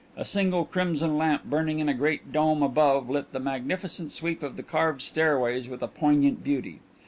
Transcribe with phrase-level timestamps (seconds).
[0.17, 4.57] A single crimson lamp burning in a great dome above lit the magnificent sweep of
[4.57, 6.79] the carved stairways with a poignant beauty.